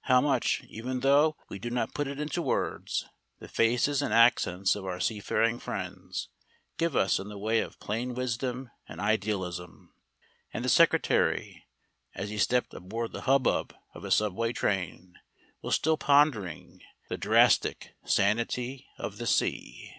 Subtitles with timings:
[0.00, 3.04] How much, even though we do not put it into words,
[3.38, 6.28] the faces and accents of our seafaring friends
[6.76, 9.94] give us in the way of plain wisdom and idealism.
[10.52, 11.68] And the secretary,
[12.16, 15.20] as he stepped aboard the hubbub of a subway train,
[15.62, 19.94] was still pondering "the drastic sanity of the sea."